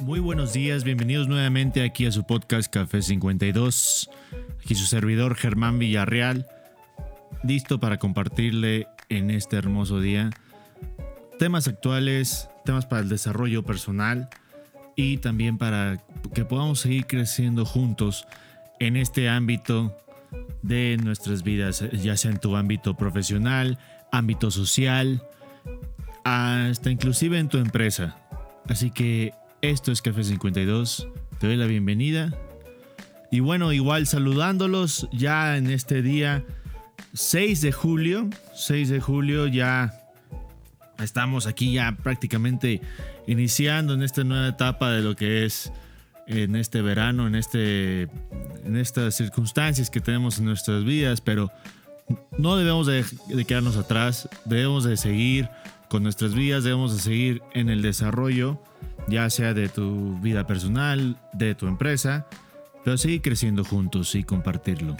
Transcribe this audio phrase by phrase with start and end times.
[0.00, 4.10] Muy buenos días, bienvenidos nuevamente aquí a su podcast Café 52.
[4.60, 6.46] Aquí su servidor Germán Villarreal,
[7.42, 10.30] listo para compartirle en este hermoso día
[11.40, 14.28] temas actuales, temas para el desarrollo personal
[14.94, 16.00] y también para
[16.32, 18.28] que podamos seguir creciendo juntos
[18.78, 19.96] en este ámbito
[20.62, 23.76] de nuestras vidas, ya sea en tu ámbito profesional,
[24.12, 25.20] ámbito social,
[26.22, 28.16] hasta inclusive en tu empresa.
[28.68, 31.08] Así que esto es Café 52.
[31.40, 32.32] Te doy la bienvenida.
[33.32, 36.44] Y bueno, igual saludándolos ya en este día
[37.14, 38.30] 6 de julio.
[38.54, 39.99] 6 de julio ya
[41.02, 42.80] estamos aquí ya prácticamente
[43.26, 45.72] iniciando en esta nueva etapa de lo que es
[46.26, 48.02] en este verano, en, este,
[48.64, 51.50] en estas circunstancias que tenemos en nuestras vidas, pero
[52.38, 55.48] no debemos de, de quedarnos atrás, debemos de seguir
[55.88, 58.60] con nuestras vidas, debemos de seguir en el desarrollo
[59.08, 62.26] ya sea de tu vida personal, de tu empresa,
[62.84, 64.96] pero seguir creciendo juntos y compartirlo.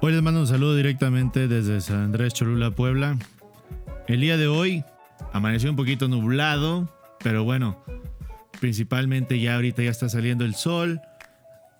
[0.00, 3.16] Hoy les mando un saludo directamente desde San Andrés Cholula, Puebla.
[4.06, 4.84] El día de hoy
[5.32, 6.88] amaneció un poquito nublado,
[7.22, 7.82] pero bueno,
[8.60, 11.00] principalmente ya ahorita ya está saliendo el sol,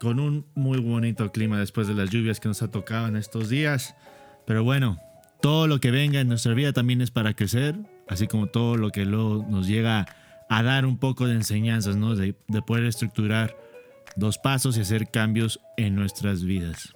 [0.01, 3.49] con un muy bonito clima después de las lluvias que nos ha tocado en estos
[3.49, 3.95] días.
[4.47, 4.99] Pero bueno,
[5.41, 7.77] todo lo que venga en nuestra vida también es para crecer,
[8.09, 10.07] así como todo lo que luego nos llega
[10.49, 12.15] a dar un poco de enseñanzas, ¿no?
[12.15, 12.35] De,
[12.67, 13.57] poder estructurar
[14.17, 16.95] dos pasos y hacer cambios en nuestras vidas.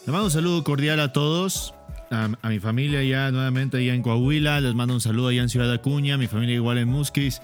[0.00, 1.74] Les mando un saludo cordial a todos,
[2.10, 5.72] a, mi familia ya nuevamente allá en Coahuila, les mando un saludo allá en Ciudad
[5.72, 7.40] Acuña, mi familia igual en Musquis,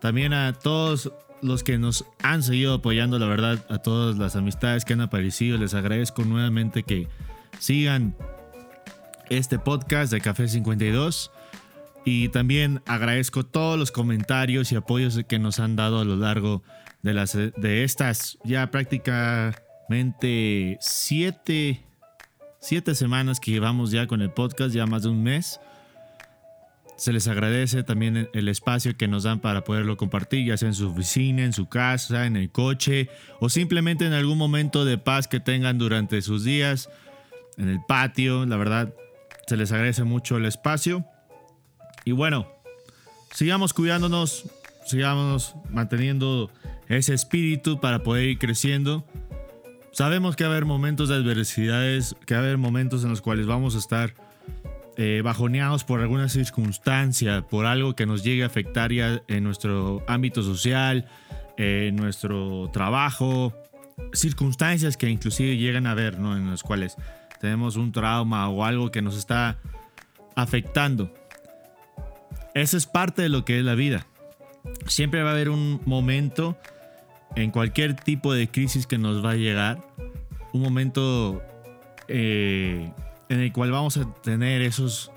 [0.00, 4.84] también a todos los que nos han seguido apoyando, la verdad, a todas las amistades
[4.84, 7.08] que han aparecido, les agradezco nuevamente que
[7.58, 8.16] sigan
[9.30, 11.30] este podcast de Café 52.
[12.04, 16.62] Y también agradezco todos los comentarios y apoyos que nos han dado a lo largo
[17.02, 21.84] de, las, de estas ya prácticamente siete,
[22.60, 25.60] siete semanas que llevamos ya con el podcast, ya más de un mes.
[26.96, 30.74] Se les agradece también el espacio que nos dan para poderlo compartir, ya sea en
[30.74, 33.08] su oficina, en su casa, en el coche
[33.38, 36.90] o simplemente en algún momento de paz que tengan durante sus días,
[37.56, 38.46] en el patio.
[38.46, 38.92] La verdad,
[39.46, 41.04] se les agradece mucho el espacio.
[42.04, 42.48] Y bueno,
[43.32, 44.46] sigamos cuidándonos,
[44.84, 46.50] sigamos manteniendo
[46.88, 49.06] ese espíritu para poder ir creciendo.
[49.98, 53.20] Sabemos que va a haber momentos de adversidades, que va a haber momentos en los
[53.20, 54.14] cuales vamos a estar
[54.96, 60.04] eh, bajoneados por alguna circunstancia, por algo que nos llegue a afectar ya en nuestro
[60.06, 61.08] ámbito social,
[61.56, 63.52] en nuestro trabajo,
[64.12, 66.36] circunstancias que inclusive llegan a ver, ¿no?
[66.36, 66.94] En las cuales
[67.40, 69.58] tenemos un trauma o algo que nos está
[70.36, 71.12] afectando.
[72.54, 74.06] Eso es parte de lo que es la vida.
[74.86, 76.56] Siempre va a haber un momento
[77.36, 79.80] en cualquier tipo de crisis que nos va a llegar,
[80.52, 81.42] un momento
[82.08, 82.90] eh,
[83.28, 85.10] en el cual vamos a tener esos,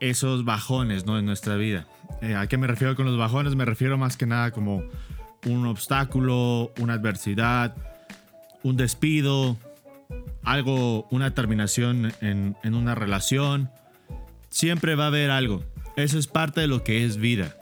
[0.00, 1.18] esos bajones ¿no?
[1.18, 1.86] en nuestra vida.
[2.20, 3.54] Eh, ¿A qué me refiero con los bajones?
[3.54, 4.82] Me refiero más que nada como
[5.46, 7.74] un obstáculo, una adversidad,
[8.62, 9.56] un despido,
[10.42, 13.70] algo, una terminación en, en una relación.
[14.50, 15.64] Siempre va a haber algo.
[15.96, 17.56] Eso es parte de lo que es vida.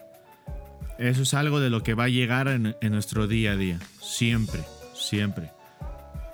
[0.99, 3.79] Eso es algo de lo que va a llegar en, nuestro día a día.
[4.01, 4.65] Siempre,
[4.95, 5.53] siempre.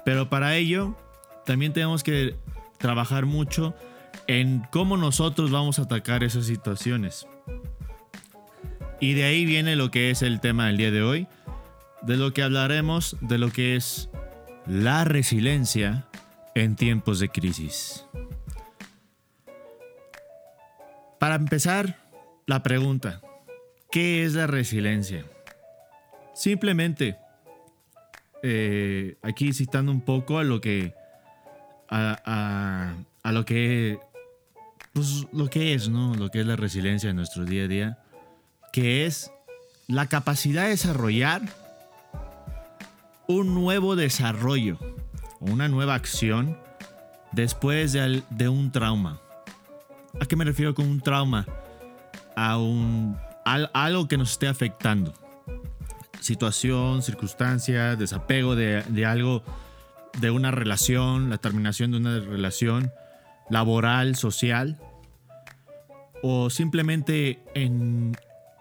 [0.07, 0.97] Pero para ello,
[1.45, 2.35] también tenemos que
[2.79, 3.75] trabajar mucho
[4.27, 7.27] en cómo nosotros vamos a atacar esas situaciones.
[9.01, 11.27] Y de ahí viene lo que es el tema del día de hoy,
[12.01, 14.09] de lo que hablaremos, de lo que es
[14.67, 16.07] la resiliencia
[16.55, 18.07] en tiempos de crisis.
[21.19, 21.99] Para empezar,
[22.47, 23.21] la pregunta,
[23.95, 25.25] ¿qué es la resiliencia?
[26.35, 27.17] Simplemente,
[28.43, 30.95] eh, aquí citando un poco a lo que,
[31.89, 34.01] a, lo que,
[34.93, 36.17] pues lo que es, ¿no?
[36.17, 37.99] Lo que es la resiliencia en nuestro día a día,
[38.73, 39.31] que es
[39.87, 41.43] la capacidad de desarrollar
[43.29, 44.77] un nuevo desarrollo,
[45.39, 46.59] una nueva acción
[47.31, 49.21] después de un trauma.
[50.21, 51.47] ¿A qué me refiero con un trauma?
[52.35, 55.15] A, un, algo que nos esté afectando.
[56.21, 59.43] Situación, circunstancia, desapego de, de algo,
[60.21, 62.93] de una relación, la terminación de una relación
[63.51, 64.81] laboral, social,
[66.23, 68.17] o simplemente en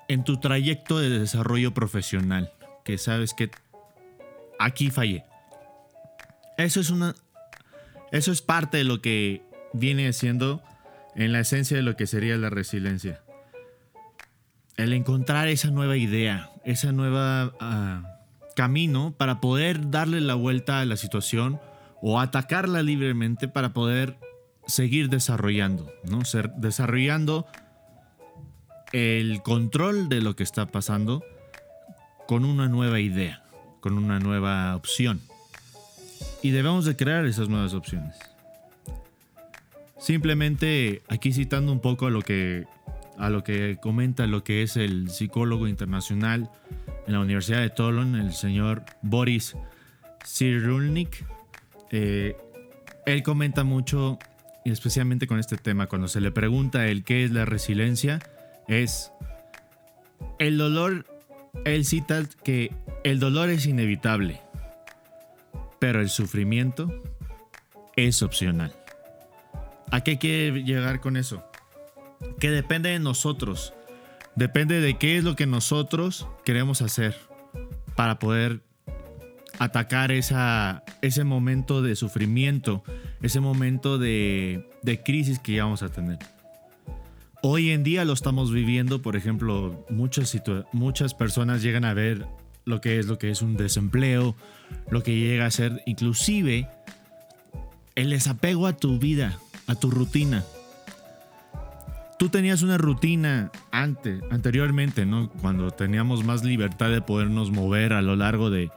[0.08, 2.52] en tu trayecto de desarrollo profesional,
[2.84, 3.50] que sabes que
[4.60, 5.26] aquí fallé.
[6.58, 7.16] Eso es una
[8.12, 9.42] eso es parte de lo que
[9.74, 10.62] viene siendo
[11.16, 13.23] en la esencia de lo que sería la resiliencia.
[14.78, 18.20] El encontrar esa nueva idea, esa nueva ah,
[18.56, 21.60] camino para poder darle la vuelta a la situación
[22.02, 24.18] o atacarla libremente para poder
[24.66, 26.26] seguir desarrollando, ¿no?
[26.26, 27.46] Ser, desarrollando
[28.92, 31.24] el control de lo que está pasando
[32.28, 33.44] con una nueva idea,
[33.80, 35.22] con una nueva opción.
[36.42, 38.16] Y debemos de crear esas nuevas opciones.
[39.98, 42.66] Simplemente aquí citando un poco a lo que
[43.18, 46.50] a lo que comenta lo que es el psicólogo internacional
[47.08, 49.56] en la Universidad de Tolon, el señor Boris
[50.26, 51.26] Cyrulnik.
[51.92, 52.36] Eh,
[53.06, 54.18] él comenta mucho,
[54.66, 58.20] especialmente con este tema, cuando se le pregunta el qué es la resiliencia,
[58.68, 59.12] es
[60.40, 61.06] el dolor.
[61.66, 62.74] Él cita que
[63.04, 64.42] el dolor es inevitable,
[65.80, 66.92] pero el sufrimiento
[67.96, 68.74] es opcional.
[69.92, 71.44] ¿A qué quiere llegar con eso?
[72.40, 73.74] Que depende de nosotros.
[74.36, 77.16] Depende de qué es lo que nosotros queremos hacer
[77.96, 78.62] para poder
[79.60, 82.84] atacar ese momento de sufrimiento,
[83.22, 86.18] ese momento de, de crisis que vamos a tener.
[87.44, 90.36] Hoy en día lo estamos viviendo, por ejemplo, muchas,
[90.72, 92.26] muchas personas llegan a ver
[92.66, 94.36] lo que es lo que es un desempleo,
[94.90, 96.68] lo que llega a ser inclusive
[97.96, 100.44] el desapego a tu vida, a tu rutina.
[102.18, 105.30] Tú tenías una rutina antes, anteriormente, ¿no?
[105.42, 108.70] Cuando teníamos más libertad de podernos mover a lo largo de,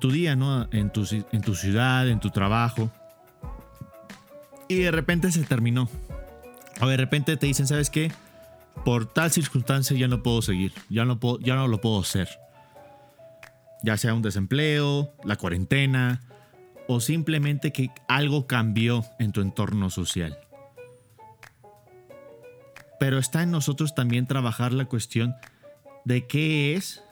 [0.00, 0.68] tu día, ¿no?
[0.72, 2.90] En tu, ciudad, en tu trabajo.
[4.68, 5.88] Y de repente se terminó.
[6.80, 8.10] O de repente te dicen, ¿sabes qué?
[8.84, 11.04] Por tal circunstancia ya no puedo seguir, ya
[11.40, 12.28] ya no lo puedo hacer.
[13.84, 16.20] Ya sea un desempleo, la cuarentena,
[16.88, 20.38] o simplemente que algo cambió en tu entorno social.
[23.02, 25.34] Pero está en nosotros también trabajar la cuestión
[26.04, 27.02] de qué es,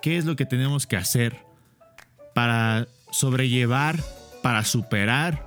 [0.00, 1.36] qué es lo que tenemos que hacer
[2.34, 4.00] para sobrellevar,
[4.42, 5.46] para superar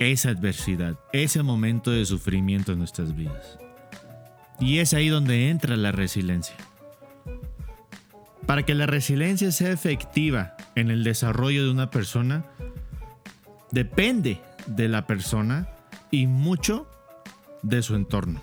[0.00, 3.56] esa adversidad, ese momento de sufrimiento en nuestras vidas.
[4.58, 6.56] Y es ahí donde entra la resiliencia.
[8.46, 12.44] Para que la resiliencia sea efectiva en el desarrollo de una persona,
[13.70, 15.68] depende de la persona
[16.10, 16.88] y mucho
[17.62, 18.42] de su entorno.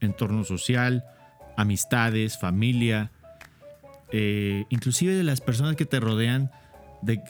[0.00, 1.04] Entorno social,
[1.56, 3.10] amistades, familia,
[4.12, 6.50] eh, inclusive de las personas que te rodean,
[7.02, 7.22] de,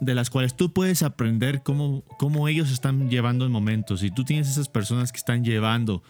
[0.00, 3.96] las cuales tú puedes aprender cómo, cómo ellos están llevando el momento.
[3.96, 6.02] Si tú tienes esas personas que están llevando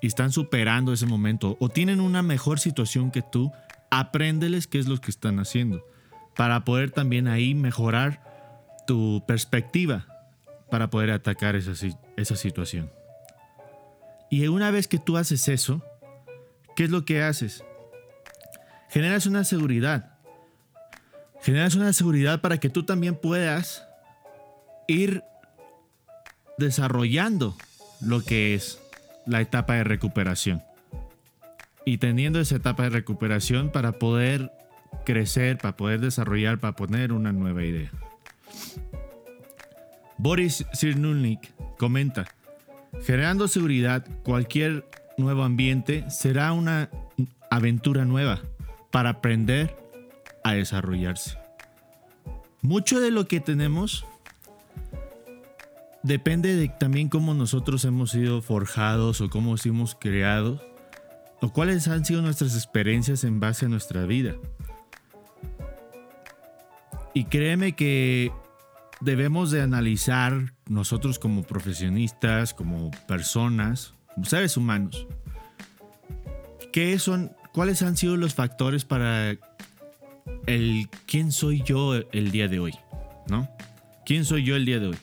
[0.00, 3.52] y están superando ese momento o tienen una mejor situación que tú,
[3.90, 5.84] apréndeles qué es lo que están haciendo
[6.36, 8.22] para poder también ahí mejorar
[8.86, 10.06] tu perspectiva
[10.70, 11.72] para poder atacar esa,
[12.16, 12.90] esa situación.
[14.32, 15.84] Y una vez que tú haces eso,
[16.74, 17.62] ¿qué es lo que haces?
[18.88, 20.18] Generas una seguridad.
[21.42, 23.86] Generas una seguridad para que tú también puedas
[24.88, 25.22] ir
[26.56, 27.54] desarrollando
[28.00, 28.80] lo que es
[29.26, 30.62] la etapa de recuperación
[31.84, 34.50] y teniendo esa etapa de recuperación para poder
[35.04, 37.90] crecer, para poder desarrollar, para poner una nueva idea.
[40.16, 42.28] Boris Cyrulnik comenta,
[43.00, 46.90] generando seguridad, cualquier nuevo ambiente será una
[47.50, 48.40] aventura nueva
[48.90, 49.76] para aprender
[50.44, 51.38] a desarrollarse.
[52.60, 54.04] Mucho de lo que tenemos
[56.02, 60.60] depende de también cómo nosotros hemos sido forjados o cómo hemos creado
[61.40, 64.36] o cuáles han sido nuestras experiencias en base a nuestra vida.
[67.14, 68.32] Y créeme que
[69.02, 75.06] debemos de analizar nosotros como profesionistas, como personas, seres humanos,
[76.72, 79.36] qué son, cuáles han sido los factores para
[80.46, 82.74] el quién soy yo el día de hoy,
[83.28, 83.48] ¿no?
[84.06, 84.98] ¿Quién soy yo el día de hoy?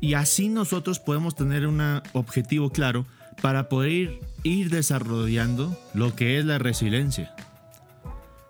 [0.00, 1.80] Y así nosotros podemos tener un
[2.12, 3.06] objetivo claro
[3.40, 7.34] para poder ir desarrollando lo que es la resiliencia.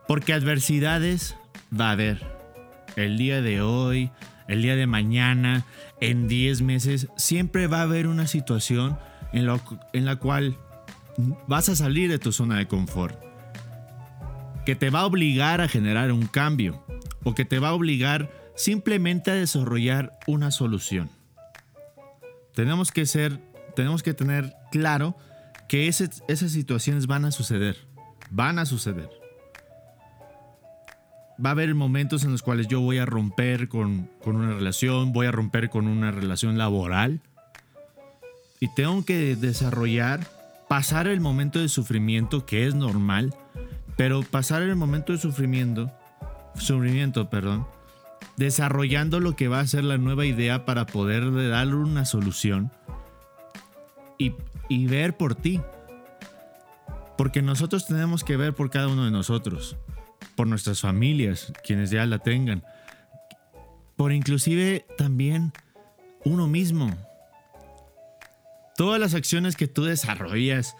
[0.06, 1.36] Porque adversidades
[1.78, 2.33] va a haber.
[2.96, 4.10] El día de hoy,
[4.48, 5.64] el día de mañana,
[6.00, 8.98] en 10 meses, siempre va a haber una situación
[9.32, 9.48] en,
[9.92, 10.56] en la cual
[11.46, 13.18] vas a salir de tu zona de confort.
[14.64, 16.84] Que te va a obligar a generar un cambio.
[17.24, 21.10] O que te va a obligar simplemente a desarrollar una solución.
[22.54, 23.40] Tenemos que ser,
[23.74, 25.16] tenemos que tener claro
[25.68, 26.22] que esas
[26.52, 27.76] situaciones van a suceder.
[28.30, 29.23] Van a suceder.
[31.42, 35.12] Va a haber momentos en los cuales yo voy a romper con, con una relación,
[35.12, 37.20] voy a romper con una relación laboral.
[38.60, 40.20] Y tengo que desarrollar,
[40.68, 43.34] pasar el momento de sufrimiento, que es normal,
[43.96, 45.92] pero pasar el momento de sufrimiento,
[46.56, 47.66] sufrimiento, perdón,
[48.36, 52.70] desarrollando lo que va a ser la nueva idea para poder darle una solución
[54.18, 54.34] y,
[54.68, 55.60] y ver por ti.
[57.16, 59.76] Porque nosotros tenemos que ver por cada uno de nosotros,
[60.34, 62.64] por nuestras familias, quienes ya la tengan,
[63.96, 65.52] por inclusive también
[66.24, 66.90] uno mismo.
[68.76, 70.76] Todas las acciones que tú desarrollas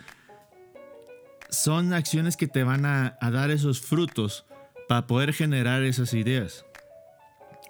[1.50, 4.46] son acciones que te van a, a dar esos frutos
[4.88, 6.64] para poder generar esas ideas.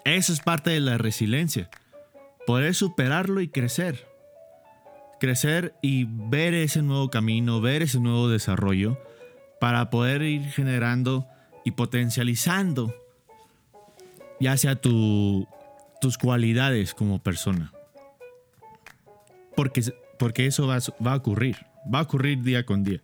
[0.03, 1.69] Eso es parte de la resiliencia.
[2.47, 4.07] Poder superarlo y crecer.
[5.19, 8.99] Crecer y ver ese nuevo camino, ver ese nuevo desarrollo
[9.59, 11.27] para poder ir generando
[11.65, 12.95] y potencializando
[14.39, 17.73] ya sea tus cualidades como persona.
[19.55, 19.81] Porque,
[20.17, 21.57] porque eso va, va a ocurrir,
[21.93, 23.01] va a ocurrir día con día.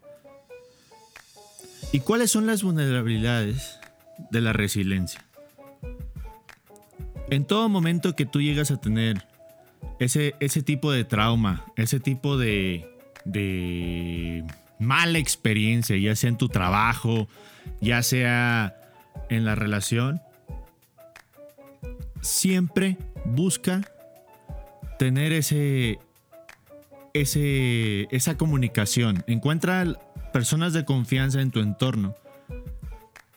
[1.91, 3.79] ¿Y cuáles son las vulnerabilidades
[4.29, 5.25] de la resiliencia?
[7.31, 9.25] en todo momento que tú llegas a tener
[9.99, 12.85] ese, ese tipo de trauma, ese tipo de
[14.81, 17.27] mala experiencia, ya sea en tu trabajo,
[17.79, 18.75] ya sea
[19.29, 20.21] en la relación,
[22.21, 23.81] siempre busca
[24.97, 26.00] tener ese,
[27.13, 29.23] ese, esa comunicación.
[29.27, 29.85] Encuentra
[30.33, 32.15] personas de confianza en tu entorno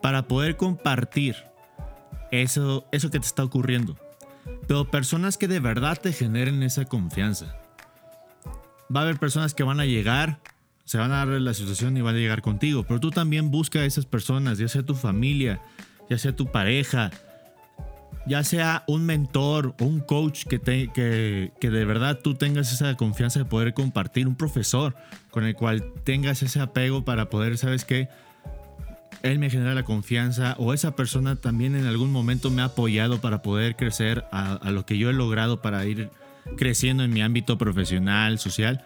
[0.00, 1.36] para poder compartir
[2.30, 3.96] eso, eso que te está ocurriendo.
[4.66, 7.56] Pero personas que de verdad te generen esa confianza.
[8.94, 10.40] Va a haber personas que van a llegar,
[10.84, 13.80] se van a dar la situación y van a llegar contigo, pero tú también busca
[13.80, 15.60] a esas personas, ya sea tu familia,
[16.08, 17.10] ya sea tu pareja,
[18.26, 22.96] ya sea un mentor un coach que, te, que, que, de verdad tú tengas esa
[22.96, 24.94] confianza de poder compartir, un profesor
[25.30, 28.08] con el cual tengas ese apego para poder, ¿sabes qué?
[29.24, 33.22] él me genera la confianza o esa persona también en algún momento me ha apoyado
[33.22, 36.10] para poder crecer a, lo que yo he logrado para ir
[36.58, 38.84] creciendo en mi ámbito profesional, social,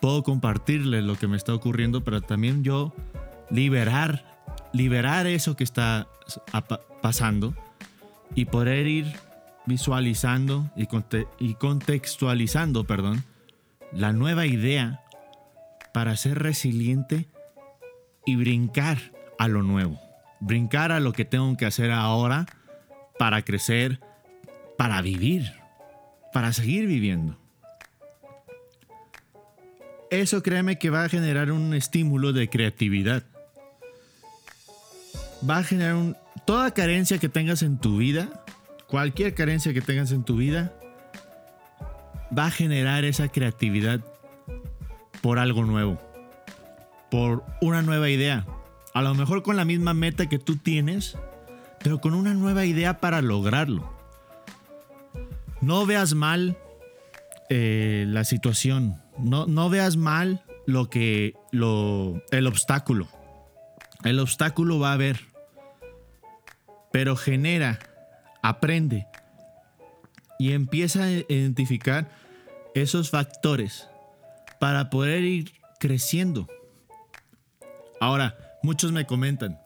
[0.00, 2.94] puedo compartirle lo que me está ocurriendo para también yo
[3.50, 4.24] liberar,
[4.72, 6.06] liberar eso que está
[7.02, 7.54] pasando
[8.34, 9.06] y poder ir
[9.66, 10.88] visualizando y,
[11.38, 13.24] y contextualizando, perdón,
[13.92, 15.00] la nueva idea
[15.92, 17.28] para ser resiliente
[18.24, 18.98] y brincar
[19.38, 19.98] a lo nuevo,
[20.40, 22.46] brincar a lo que tengo que hacer ahora
[23.18, 24.00] para crecer,
[24.76, 25.52] para vivir,
[26.32, 27.38] para seguir viviendo.
[30.10, 33.24] Eso créeme que va a generar un estímulo de creatividad.
[35.48, 38.44] Va a generar un, toda carencia que tengas en tu vida,
[38.86, 40.72] cualquier carencia que tengas en tu vida,
[42.36, 44.00] va a generar esa creatividad
[45.20, 46.00] por algo nuevo,
[47.10, 48.46] por una nueva idea,
[48.94, 51.18] a lo mejor con la misma meta que tú tienes,
[51.82, 53.92] pero con una nueva idea para lograrlo.
[55.60, 56.56] No veas mal
[57.48, 59.02] eh, la situación.
[59.18, 61.34] No, no veas mal lo que.
[61.52, 63.08] Lo, el obstáculo.
[64.04, 65.20] El obstáculo va a haber.
[66.92, 67.78] Pero genera,
[68.42, 69.06] aprende
[70.38, 72.10] y empieza a identificar
[72.74, 73.88] esos factores
[74.60, 76.48] para poder ir creciendo.
[78.00, 79.58] Ahora, muchos me comentan,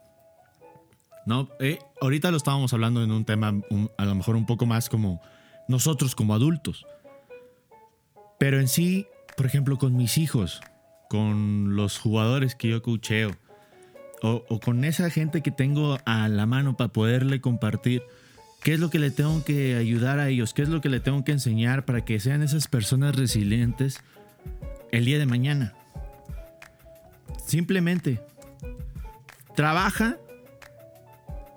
[1.26, 1.48] ¿no?
[1.58, 3.52] Eh, ahorita lo estábamos hablando en un tema
[3.98, 5.20] a lo mejor un poco más como
[5.68, 6.86] nosotros como adultos.
[8.38, 9.06] Pero en sí,
[9.40, 10.60] por ejemplo, con mis hijos,
[11.08, 13.38] con los jugadores que yo coacheo,
[14.20, 18.02] o, con esa gente que tengo a la mano para poderle compartir,
[18.62, 21.00] qué es lo que le tengo que ayudar a ellos, qué es lo que le
[21.00, 24.02] tengo que enseñar para que sean esas personas resilientes
[24.92, 25.72] el día de mañana.
[27.46, 28.20] Simplemente
[29.56, 30.18] trabaja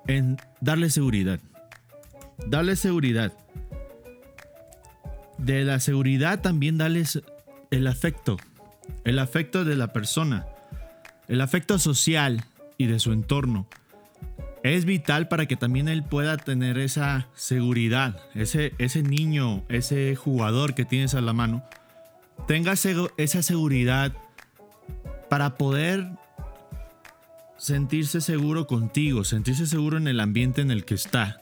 [0.07, 1.41] en darle seguridad.
[2.47, 3.33] Darle seguridad.
[5.37, 7.21] De la seguridad también darles
[7.73, 8.37] el afecto.
[9.03, 10.45] El afecto de la persona.
[11.27, 12.45] El afecto social
[12.77, 13.67] y de su entorno.
[14.61, 18.21] Es vital para que también él pueda tener esa seguridad.
[18.35, 21.63] Ese, niño, ese jugador que tienes a la mano.
[22.47, 24.13] Tenga esa seguridad
[25.29, 26.07] para poder
[27.57, 31.41] sentirse seguro contigo, sentirse seguro en el ambiente en el que está.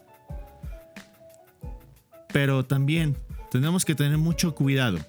[2.32, 3.18] Pero también
[3.52, 5.00] tenemos que tener mucho cuidado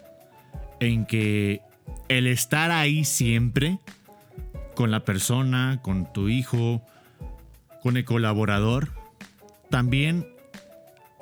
[0.82, 1.60] en que
[2.08, 3.78] el estar ahí siempre
[4.74, 6.82] con la persona, con tu hijo,
[7.82, 8.88] con el colaborador,
[9.70, 10.26] también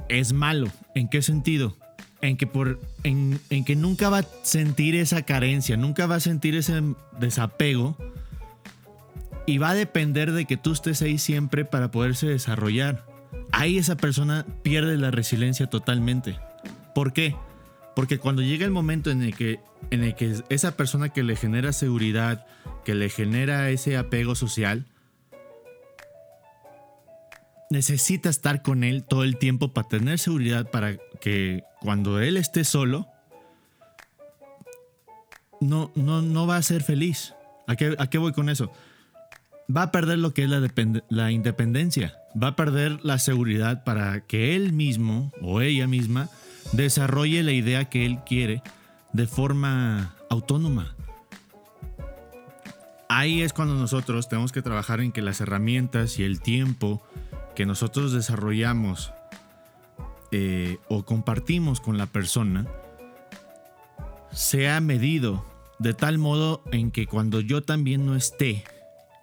[0.09, 0.69] es malo.
[0.95, 1.77] ¿En qué sentido?
[2.23, 6.21] En que, por, en, en que nunca va a sentir esa carencia, nunca va a
[6.21, 6.83] sentir ese
[7.19, 7.97] desapego
[9.47, 13.05] y va a depender de que tú estés ahí siempre para poderse desarrollar.
[13.53, 16.39] Ahí esa persona pierde la resiliencia totalmente.
[16.95, 17.35] ¿Por qué?
[17.95, 21.37] Porque cuando llega el momento en el que, en el que esa persona que le
[21.37, 22.47] genera seguridad,
[22.85, 24.87] que le genera ese apego social,
[27.71, 32.65] necesita estar con él todo el tiempo para tener seguridad para que cuando él esté
[32.65, 33.07] solo,
[35.61, 37.35] no, no, no va a ser feliz.
[37.67, 38.73] ¿A qué, ¿A qué voy con eso?
[39.75, 40.61] Va a perder lo que es la,
[41.09, 42.17] la independencia.
[42.41, 46.29] Va a perder la seguridad para que él mismo o ella misma
[46.73, 48.63] desarrolle la idea que él quiere
[49.13, 50.95] de forma autónoma.
[53.09, 57.03] Ahí es cuando nosotros tenemos que trabajar en que las herramientas y el tiempo
[57.57, 59.13] que nosotros desarrollamos
[60.31, 62.67] eh, o compartimos con la persona
[64.33, 65.45] sea medido
[65.81, 68.65] de tal modo en que cuando yo también no esté,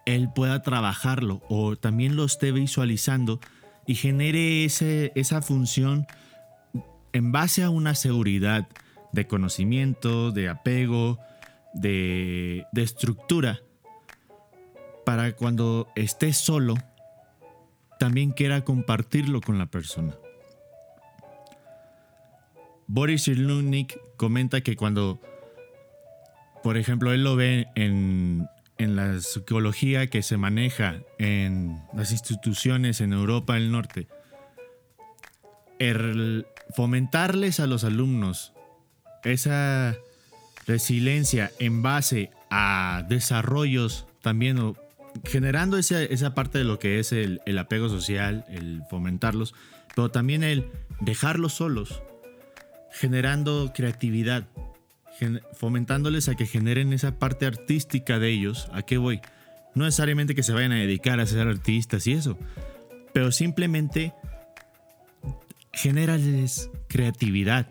[0.05, 3.39] él pueda trabajarlo o también lo esté visualizando
[3.85, 6.07] y genere esa función
[7.17, 8.67] en base a una seguridad
[9.11, 11.17] de conocimiento, de apego,
[11.73, 13.59] de, estructura,
[15.03, 16.75] para cuando esté solo,
[17.99, 20.15] también quiera compartirlo con la persona.
[22.85, 25.19] Boris Cyrulnik comenta que cuando,
[26.61, 28.47] por ejemplo, él lo ve en,
[28.77, 34.07] en la psicología que se maneja en las instituciones en Europa del Norte,
[35.79, 38.53] el fomentarles a los alumnos
[39.23, 39.95] esa
[40.65, 44.75] resiliencia en base a desarrollos también
[45.25, 49.55] generando esa, esa, parte de lo que es el, el, apego social, el fomentarlos,
[49.95, 52.01] pero también el dejarlos solos,
[52.91, 54.47] generando creatividad,
[55.53, 58.67] fomentándoles a que generen esa parte artística de ellos.
[58.73, 59.21] ¿A qué voy?
[59.73, 62.37] No necesariamente que se vayan a dedicar a ser artistas y eso,
[63.13, 64.13] pero simplemente
[65.77, 67.67] generales creatividad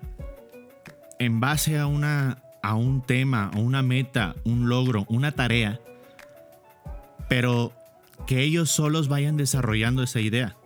[1.18, 5.80] en base a, una, a un tema, a una meta, un logro, una tarea,
[7.28, 7.72] pero
[8.26, 10.56] que ellos solos vayan desarrollando esa idea.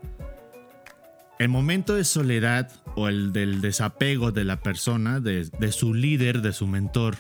[1.39, 6.43] El momento de soledad o el del desapego de la persona, de, de su líder,
[6.43, 7.17] de su mentor,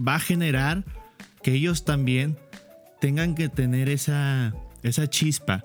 [0.00, 0.84] va a generar
[1.42, 2.38] que ellos también
[3.00, 5.64] tengan que tener esa, esa chispa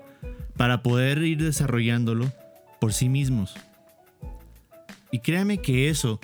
[0.58, 2.30] para poder ir desarrollándolo
[2.80, 3.54] por sí mismos.
[5.10, 6.20] Y créame que eso,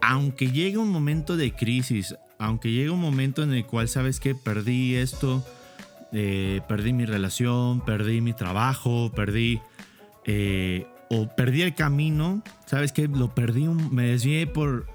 [0.00, 4.34] aunque llegue un momento de crisis, aunque llegue un momento en el cual sabes que
[4.34, 5.44] perdí esto,
[6.12, 9.60] eh, perdí mi relación, perdí mi trabajo, perdí
[10.24, 14.86] eh, o perdí el camino, sabes que lo perdí, me desvié por,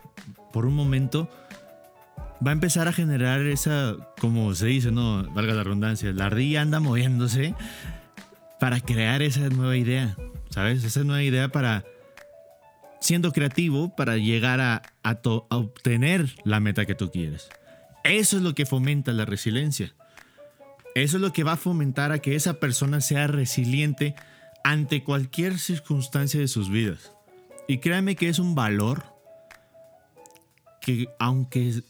[0.52, 1.30] por un momento,
[2.46, 6.62] va a empezar a generar esa, como se dice, no, valga la redundancia, la ardilla
[6.62, 7.56] anda moviéndose
[8.60, 10.16] para crear esa nueva idea.
[10.52, 10.84] ¿Sabes?
[10.84, 11.86] Esa es una idea para,
[13.00, 14.84] siendo creativo, para llegar a,
[15.50, 17.50] obtener la meta que tú quieres.
[18.04, 19.94] Eso es lo que fomenta la resiliencia.
[20.94, 24.16] Eso es lo que va a fomentar a que esa persona sea resiliente
[24.64, 27.14] ante cualquier circunstancia de sus vidas.
[27.68, 29.04] Y créame que es un valor
[30.82, 31.82] que aunque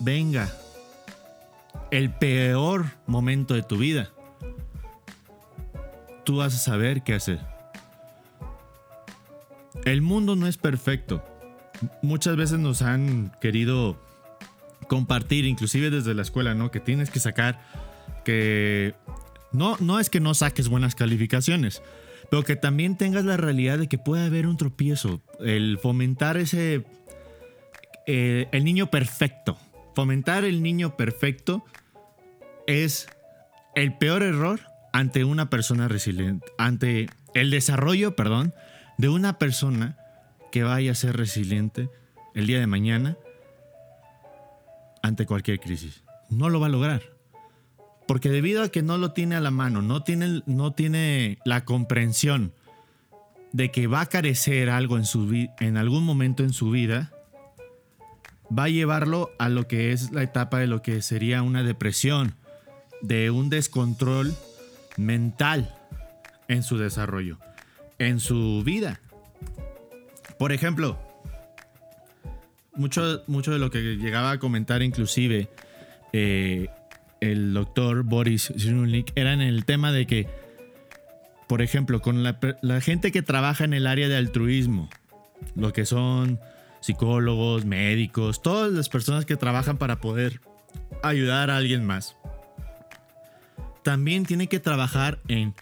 [0.00, 0.50] venga
[1.90, 4.10] el peor momento de tu vida,
[6.24, 7.57] tú vas a saber qué hacer.
[9.84, 11.24] El mundo no es perfecto.
[12.02, 13.96] Muchas veces nos han querido
[14.88, 16.70] compartir, inclusive desde la escuela, ¿no?
[16.70, 17.60] Que tienes que sacar
[18.24, 18.94] que
[19.52, 21.82] no, no es que no saques buenas calificaciones,
[22.30, 25.22] pero que también tengas la realidad de que puede haber un tropiezo.
[25.40, 26.84] El fomentar ese.
[28.06, 29.58] Eh, el niño perfecto.
[29.94, 31.64] Fomentar el niño perfecto
[32.66, 33.08] es
[33.74, 34.60] el peor error
[34.92, 36.46] ante una persona resiliente.
[36.58, 38.54] Ante el desarrollo, perdón,
[38.98, 39.96] de una persona
[40.50, 41.88] que vaya a ser resiliente
[42.34, 43.16] el día de mañana
[45.02, 46.02] ante cualquier crisis.
[46.28, 47.02] No lo va a lograr.
[48.06, 51.64] Porque debido a que no lo tiene a la mano, no tiene, no tiene la
[51.64, 52.52] comprensión
[53.52, 57.12] de que va a carecer algo en, su en algún momento en su vida,
[58.56, 62.34] va a llevarlo a lo que es la etapa de lo que sería una depresión,
[63.00, 64.34] de un descontrol
[64.96, 65.74] mental
[66.48, 67.38] en su desarrollo
[67.98, 69.00] en su vida.
[70.38, 70.98] Por ejemplo,
[72.74, 75.48] mucho, mucho de lo que llegaba a comentar inclusive
[76.12, 76.68] eh,
[77.20, 80.28] el doctor Boris Cyrulnik era en el tema de que,
[81.48, 84.88] por ejemplo, con la, la gente que trabaja en el área de altruismo,
[85.56, 86.38] lo que son
[86.80, 90.40] psicólogos, médicos, todas las personas que trabajan para poder
[91.02, 92.16] ayudar a alguien más.
[93.82, 95.54] También tiene que trabajar en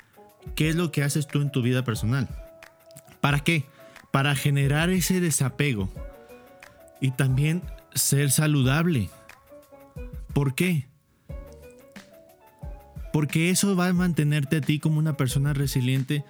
[0.55, 2.29] qué es lo que haces tú en tu vida personal.
[3.21, 3.65] ¿Para qué?
[4.13, 5.91] Para generar ese desapego
[7.01, 7.63] y también
[7.95, 9.11] ser saludable.
[10.33, 10.87] ¿Por qué?
[13.13, 16.25] Porque eso va a mantenerte a ti como una persona resiliente.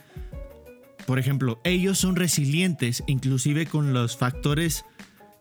[1.06, 4.84] Por ejemplo, ellos son resilientes inclusive con los factores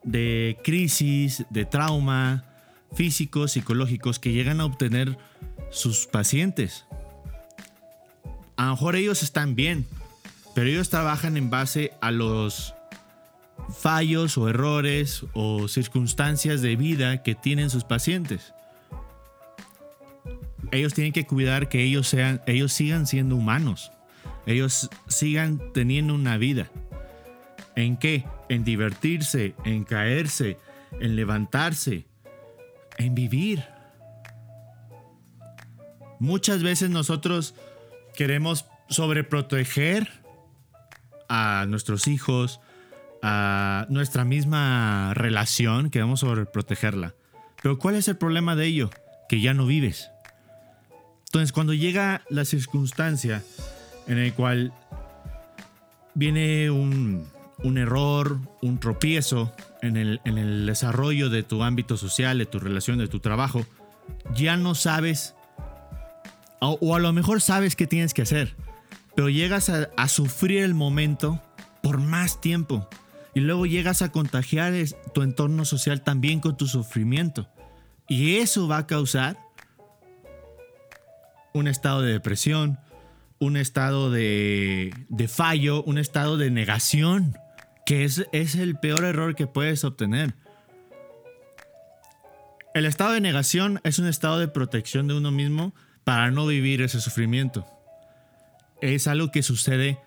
[0.04, 2.46] de crisis, de trauma,
[2.94, 5.18] físicos, psicológicos que llegan a obtener
[5.70, 6.86] sus pacientes.
[8.58, 9.86] A lo mejor ellos están bien,
[10.54, 12.74] pero ellos trabajan en base a los
[13.70, 18.54] fallos o errores o circunstancias de vida que tienen sus pacientes.
[20.72, 23.92] Ellos tienen que cuidar que ellos sean, ellos sigan siendo humanos.
[24.46, 26.70] Ellos sigan teniendo una vida.
[27.76, 28.26] ¿En qué?
[28.48, 30.58] En divertirse, en caerse,
[31.00, 32.06] en levantarse,
[32.98, 33.64] en vivir.
[36.20, 37.56] Muchas veces nosotros
[38.16, 40.10] queremos sobreproteger
[41.28, 42.60] a nuestros hijos,
[43.22, 47.16] a nuestra misma relación, queremos sobreprotegerla.
[47.62, 48.90] Pero ¿cuál es el problema de ello?
[49.28, 50.12] Que ya no vives.
[51.26, 53.44] Entonces, cuando llega la circunstancia
[54.08, 54.72] en el cual
[56.14, 57.28] viene un,
[57.78, 63.20] error, un tropiezo en el desarrollo de tu ámbito social, de tu relación, de tu
[63.20, 63.66] trabajo,
[64.34, 65.35] ya no sabes,
[66.68, 68.56] o, a lo mejor sabes qué tienes que hacer,
[69.16, 71.42] pero llegas a, sufrir el momento
[71.82, 72.88] por más tiempo
[73.34, 74.74] y luego llegas a contagiar
[75.14, 77.48] tu entorno social también con tu sufrimiento.
[78.08, 79.38] Y eso va a causar
[81.54, 82.80] un estado de depresión,
[83.40, 87.38] un estado de, de fallo, un estado de negación
[87.86, 90.36] que es, es el peor error que puedes obtener.
[92.74, 95.74] El estado de negación es un estado de protección de uno mismo
[96.06, 97.66] para no vivir ese sufrimiento.
[98.82, 100.00] Es algo que sucede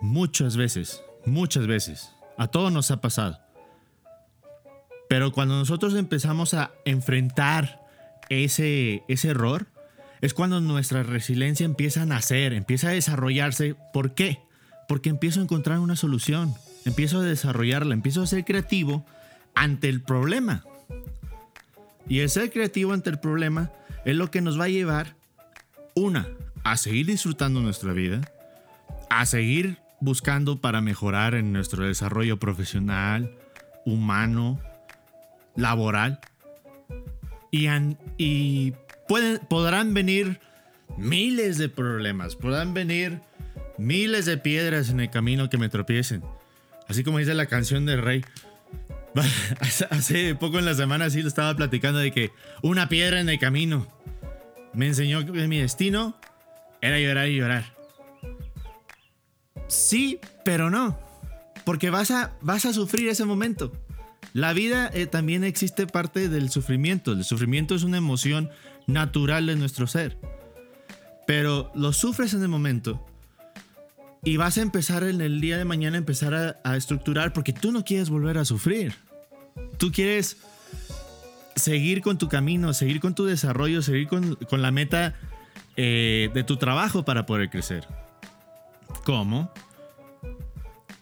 [0.00, 2.10] muchas veces, muchas veces.
[2.38, 3.38] A todos nos ha pasado.
[5.10, 7.82] Pero cuando nosotros empezamos a enfrentar
[8.30, 9.66] ese, ese error,
[10.22, 13.76] es cuando nuestra resiliencia empieza a nacer, empieza a desarrollarse.
[13.92, 14.40] ¿Por qué?
[14.88, 19.04] Porque empiezo a encontrar una solución empiezo a desarrollarla, empiezo a ser creativo
[19.54, 20.64] ante el problema.
[22.08, 23.70] Y el ser creativo ante el problema
[24.04, 25.14] es lo que nos va a llevar,
[26.00, 26.28] una,
[26.64, 28.22] a seguir disfrutando nuestra vida,
[29.10, 33.36] a seguir buscando para mejorar en nuestro desarrollo profesional,
[33.84, 34.58] humano,
[35.56, 36.20] laboral.
[37.52, 38.72] Y,
[39.08, 40.40] pueden, podrán venir
[40.96, 43.20] miles de problemas, podrán venir
[43.76, 46.22] miles de piedras en el camino que me tropiecen.
[46.88, 48.24] Así como dice la canción del rey.
[49.90, 52.30] Hace poco en la semana sí lo estaba platicando de que
[52.62, 53.86] una piedra en el camino
[54.72, 56.16] me enseñó que mi destino
[56.80, 57.64] era llorar y llorar.
[59.68, 60.98] Sí, pero no.
[61.64, 63.72] Porque vas a, vas a sufrir ese momento.
[64.32, 67.12] La vida eh, también existe parte del sufrimiento.
[67.12, 68.50] El sufrimiento es una emoción
[68.86, 70.18] natural de nuestro ser.
[71.26, 73.06] Pero lo sufres en el momento
[74.22, 77.72] y vas a empezar en el día de mañana a empezar a, estructurar porque tú
[77.72, 78.94] no quieres volver a sufrir.
[79.78, 80.38] Tú quieres
[81.56, 85.14] seguir con tu camino, seguir con tu desarrollo, seguir con, la meta
[85.76, 87.86] eh, de tu trabajo para poder crecer.
[89.04, 89.52] ¿Cómo?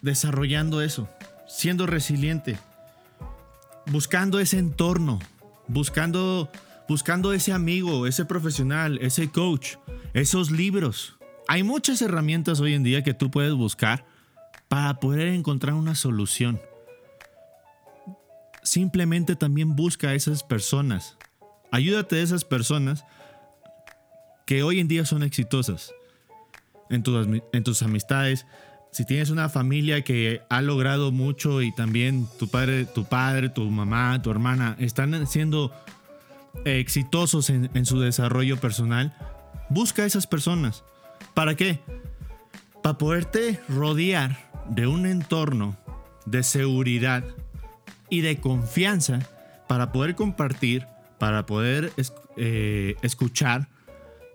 [0.03, 1.09] Desarrollando eso,
[1.47, 2.59] siendo resiliente,
[3.87, 5.19] buscando ese entorno,
[5.67, 6.51] buscando,
[6.89, 9.77] buscando ese amigo, ese profesional, ese coach,
[10.15, 11.19] esos libros
[11.51, 14.05] hay muchas herramientas hoy en día que tú puedes buscar
[14.69, 16.61] para poder encontrar una solución.
[18.63, 21.17] Simplemente también busca a esas personas.
[21.71, 23.05] Ayúdate a esas personas
[24.47, 25.93] que hoy en día son exitosas
[26.91, 28.47] en tus, en tus amistades.
[28.91, 33.65] Si tienes una familia que ha logrado mucho y también tu padre, tu padre, tu
[33.65, 35.73] mamá, tu hermana están siendo
[36.65, 39.15] exitosos en, en su desarrollo personal,
[39.69, 40.83] busca a esas personas
[41.39, 41.79] ¿Para qué?
[42.83, 44.37] Para poderte rodear
[44.69, 45.77] de un entorno
[46.27, 47.23] de seguridad
[48.11, 49.21] y de confianza
[49.67, 50.87] para poder compartir,
[51.19, 51.93] para poder
[52.37, 53.69] eh, escuchar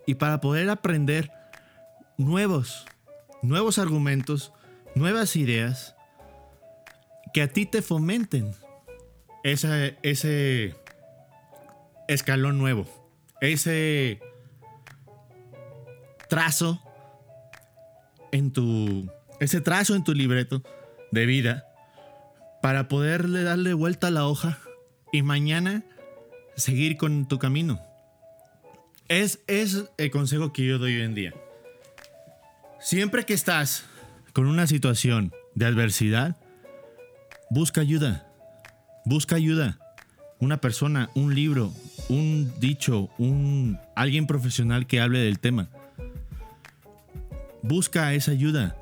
[0.06, 1.30] y para poder aprender
[2.16, 2.86] nuevos,
[3.42, 4.52] nuevos argumentos,
[4.94, 5.96] nuevas ideas
[7.32, 8.54] que a ti te fomenten.
[9.42, 10.74] ese, ese
[12.08, 12.86] escalón nuevo,
[13.40, 14.20] ese
[16.28, 16.80] trazo
[18.32, 19.10] en tu,
[19.40, 20.62] ese trazo en tu libreto
[21.12, 21.73] de vida
[22.64, 24.58] para poderle darle vuelta a la hoja
[25.12, 25.84] y mañana
[26.56, 27.78] seguir con tu camino.
[29.08, 31.34] Es, es el consejo que yo doy hoy en día.
[32.80, 33.84] Siempre que estás
[34.32, 36.38] con una situación de adversidad,
[37.50, 38.32] busca ayuda.
[39.04, 39.78] Busca ayuda.
[40.38, 41.70] Una persona, un libro,
[42.08, 45.68] un dicho, un alguien profesional que hable del tema.
[47.60, 48.74] Busca esa ayuda.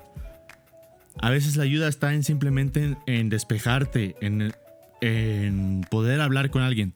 [1.21, 4.53] A veces la ayuda está en simplemente en, despejarte, en,
[5.01, 6.95] en, poder hablar con alguien.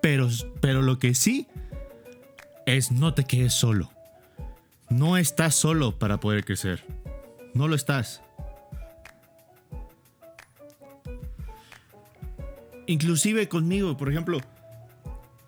[0.00, 0.28] Pero,
[0.60, 1.46] pero lo que sí
[2.66, 3.90] es no te quedes solo.
[4.90, 6.84] No estás solo para poder crecer.
[7.54, 8.22] No lo estás.
[12.86, 14.40] Inclusive conmigo, por ejemplo,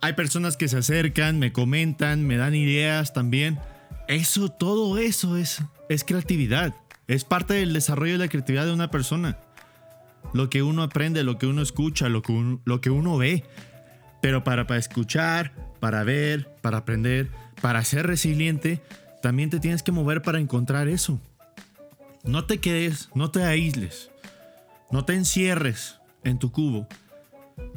[0.02, 3.58] hay personas que se acercan, me comentan, me dan ideas también.
[4.08, 6.74] Eso, todo eso es, es creatividad.
[7.10, 9.36] Es parte del desarrollo de la creatividad de una persona.
[10.32, 13.42] Lo que uno aprende, lo que uno escucha, lo que uno, ve.
[14.22, 17.28] Pero para, para escuchar, para ver, para aprender,
[17.60, 18.80] para ser resiliente,
[19.22, 21.18] también te tienes que mover para encontrar eso.
[22.22, 24.12] No te quedes, no te aísles,
[24.92, 26.86] no te encierres en tu cubo,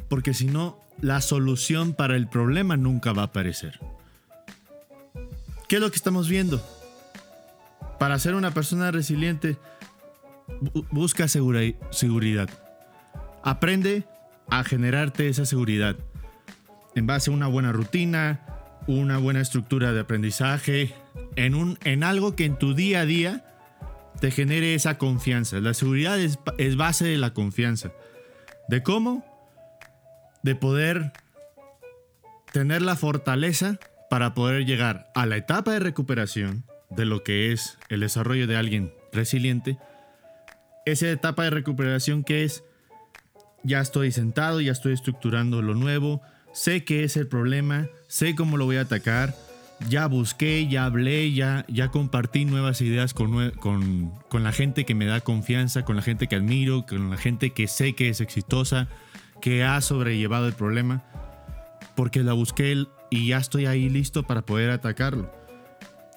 [0.08, 3.80] porque si no, la solución para el problema nunca va a aparecer.
[5.68, 6.64] ¿Qué es lo que estamos viendo?
[7.98, 9.56] Para ser una persona resiliente,
[10.90, 12.48] busca seguridad.
[13.42, 14.06] Aprende
[14.48, 15.96] a generarte esa seguridad
[16.94, 18.40] en base a una buena rutina,
[18.86, 20.94] una buena estructura de aprendizaje,
[21.36, 23.44] en, un, en algo que en tu día a día
[24.20, 25.58] te genere esa confianza.
[25.60, 27.92] La seguridad es, es base de la confianza.
[28.68, 29.24] ¿De cómo?
[30.42, 31.12] De poder
[32.52, 33.78] tener la fortaleza
[34.08, 36.64] para poder llegar a la etapa de recuperación
[36.96, 39.78] de lo que es el desarrollo de alguien resiliente.
[40.86, 42.64] Esa etapa de recuperación que es,
[43.62, 46.20] ya estoy sentado, ya estoy estructurando lo nuevo,
[46.52, 49.34] sé qué es el problema, sé cómo lo voy a atacar,
[49.88, 54.94] ya busqué, ya hablé, ya, ya compartí nuevas ideas con, con, con, la gente que
[54.94, 58.20] me da confianza, con la gente que admiro, con la gente que sé que es
[58.20, 58.88] exitosa,
[59.40, 61.02] que ha sobrellevado el problema,
[61.96, 65.43] porque la busqué y ya estoy ahí listo para poder atacarlo.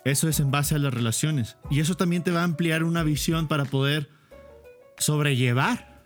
[0.08, 1.58] Eso es en base a las relaciones.
[1.70, 4.10] Y eso también te va a ampliar una visión para poder
[4.98, 6.02] sobrellevar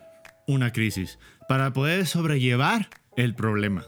[0.48, 3.86] una crisis, para poder sobrellevar el problema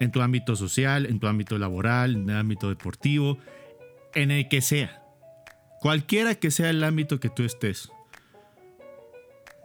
[0.00, 3.36] en tu ámbito social, en tu ámbito laboral, en el ámbito deportivo,
[4.14, 5.02] en el que sea.
[5.82, 7.90] Cualquiera que sea el ámbito que tú estés.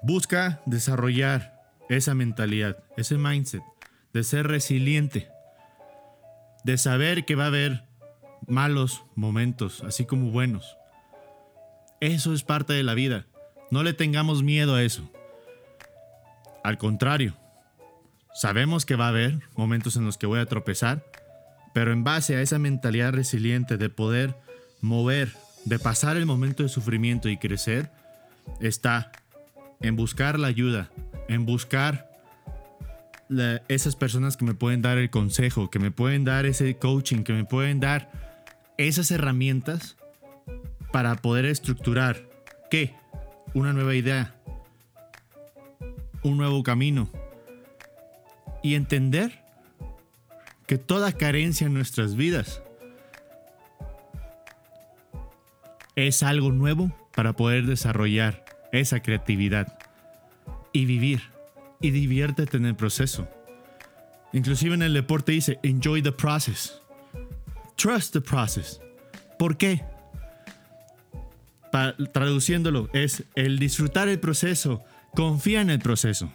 [0.04, 3.64] Busca desarrollar esa mentalidad, ese mindset
[4.12, 5.30] de ser resiliente,
[6.66, 7.91] de saber que va a haber
[8.48, 10.78] malos momentos, así como buenos.
[12.00, 13.26] Eso es parte de la vida.
[13.70, 15.10] No le tengamos miedo a eso.
[16.64, 17.36] Al contrario,
[18.34, 21.04] Sabemos que va a haber momentos en los que voy a tropezar,
[21.74, 24.36] pero en base a esa mentalidad resiliente de poder
[24.80, 25.34] mover,
[25.66, 27.92] de pasar el momento de sufrimiento y crecer,
[28.62, 29.12] está
[29.82, 30.90] en buscar la ayuda,
[31.28, 32.10] en buscar
[33.68, 37.34] esas personas que me pueden dar el consejo, que me pueden dar ese coaching, que
[37.34, 38.31] me pueden dar
[38.78, 39.98] esas herramientas
[40.92, 42.30] para poder estructurar,
[42.70, 42.96] ¿qué?
[43.54, 44.36] Una nueva idea,
[46.24, 47.10] un nuevo camino,
[48.64, 49.44] y entender
[50.68, 52.62] que toda carencia en nuestras vidas
[55.96, 59.78] es algo nuevo para poder desarrollar esa creatividad
[60.72, 61.22] y vivir
[61.82, 63.28] y diviértete en el proceso.
[64.34, 66.81] Inclusive en el deporte dice, enjoy the process.
[67.76, 68.80] Trust the process.
[69.38, 69.84] ¿Por qué?
[72.12, 74.84] traduciéndolo, es el disfrutar el proceso,
[75.16, 76.32] confía en el proceso.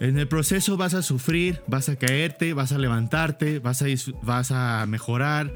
[0.00, 3.86] En el proceso vas a sufrir, vas a caerte, vas a levantarte, vas a,
[4.22, 5.54] vas a mejorar,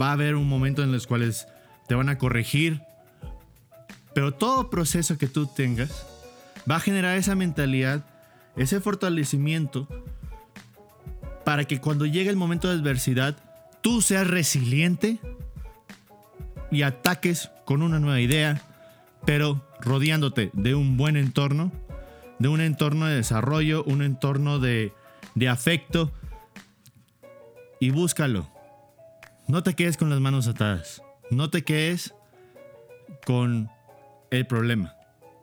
[0.00, 1.46] va a haber un momento en los cuales
[1.88, 2.82] te van a corregir,
[4.14, 6.06] pero todo proceso que tú tengas
[6.70, 8.04] va a generar esa mentalidad,
[8.56, 9.88] ese fortalecimiento,
[11.44, 13.36] para que cuando llegue el momento de adversidad,
[13.80, 15.18] tú seas resiliente
[16.70, 18.62] y ataques con una nueva idea,
[19.24, 21.72] pero rodeándote de un buen entorno
[22.40, 24.92] de un entorno de desarrollo, un entorno de,
[25.48, 26.10] afecto
[27.78, 28.48] y búscalo.
[29.46, 31.02] No te quedes con las manos atadas.
[31.30, 32.14] No te quedes
[33.26, 33.68] con
[34.30, 34.94] el problema.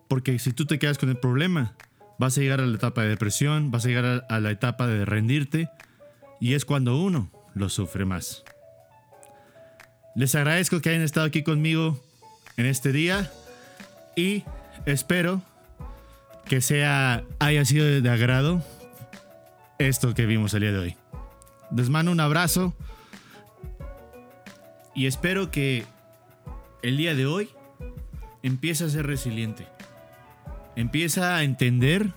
[0.07, 1.75] Porque si tú te quedas con el problema,
[2.17, 4.87] vas a llegar a la etapa de depresión, vas a llegar a, a la etapa
[4.87, 5.69] de rendirte
[6.39, 8.43] y es cuando uno lo sufre más.
[10.15, 11.99] Les agradezco que hayan estado aquí conmigo
[12.55, 13.31] en este día
[14.15, 14.43] y
[14.85, 15.41] espero
[16.45, 18.63] que sea haya sido de agrado
[19.79, 20.95] esto que vimos el día de hoy.
[21.75, 22.73] Les mando un abrazo
[24.95, 25.85] y espero que
[26.81, 27.49] el día de hoy
[28.43, 29.67] empiece a ser resiliente.
[30.75, 32.11] Empieza a entender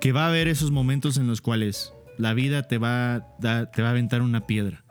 [0.00, 3.88] que va a haber esos momentos en los cuales la vida te va, te va
[3.88, 4.84] a aventar una piedra,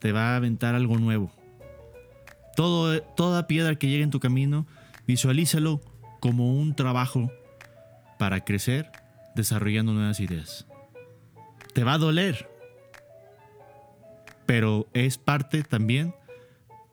[0.00, 1.32] te va a aventar algo nuevo
[2.58, 4.66] todo, toda piedra que llegue en tu camino,
[5.06, 5.80] visualízalo
[6.18, 7.30] como un trabajo
[8.18, 8.90] para crecer
[9.36, 10.66] desarrollando nuevas ideas.
[11.72, 12.50] Te va a doler,
[14.44, 16.16] pero es parte también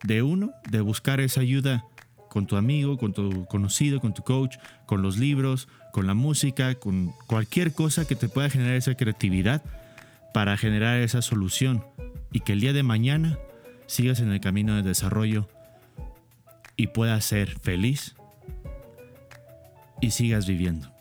[0.03, 1.83] de uno, de buscar esa ayuda
[2.29, 6.75] con tu amigo, con tu conocido, con tu coach, con los libros, con la música,
[6.75, 9.63] con cualquier cosa que te pueda generar esa creatividad
[10.33, 11.85] para generar esa solución
[12.33, 13.39] y que el día de mañana
[13.87, 15.47] sigas en el camino de desarrollo
[16.75, 18.17] y puedas ser feliz
[20.01, 20.91] y sigas viviendo.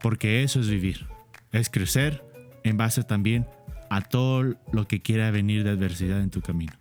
[0.00, 1.08] Porque eso es vivir,
[1.50, 2.22] es crecer
[2.62, 3.48] en base también
[3.90, 6.74] a todo lo que quiera venir de adversidad en tu camino.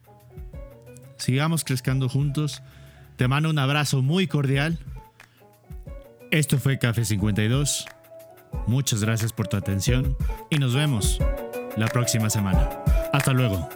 [1.18, 2.62] Sigamos creciendo juntos.
[3.16, 4.78] Te mando un abrazo muy cordial.
[6.32, 7.86] Esto fue Café 52.
[8.66, 10.18] Muchas gracias por tu atención
[10.50, 11.20] y nos vemos
[11.78, 12.70] la próxima semana.
[13.14, 13.70] Hasta luego.